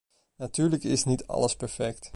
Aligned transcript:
Natuurlijk 0.37 0.83
is 0.83 1.03
niet 1.03 1.27
alles 1.27 1.55
perfect. 1.55 2.09